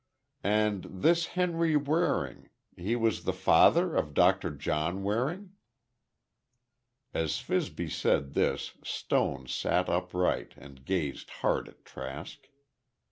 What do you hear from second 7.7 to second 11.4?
said this, Stone sat upright, and gazed